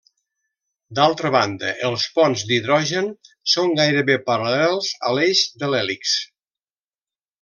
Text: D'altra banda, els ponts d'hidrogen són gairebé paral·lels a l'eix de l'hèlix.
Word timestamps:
D'altra 0.99 1.29
banda, 1.35 1.73
els 1.89 2.05
ponts 2.15 2.45
d'hidrogen 2.51 3.11
són 3.55 3.77
gairebé 3.81 4.17
paral·lels 4.31 4.89
a 5.11 5.13
l'eix 5.19 5.45
de 5.65 5.71
l'hèlix. 5.75 6.17